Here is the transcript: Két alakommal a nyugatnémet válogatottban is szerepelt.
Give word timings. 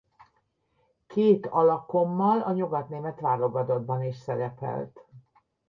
Két 1.07 1.45
alakommal 1.45 2.41
a 2.41 2.51
nyugatnémet 2.51 3.19
válogatottban 3.19 4.03
is 4.03 4.15
szerepelt. 4.15 4.99